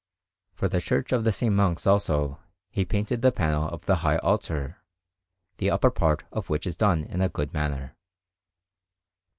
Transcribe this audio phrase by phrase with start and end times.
[0.55, 2.39] For the church of the same monks, also,
[2.71, 4.77] he painted the panel of the high altar,
[5.57, 7.95] the upper part of which is done in a good manner.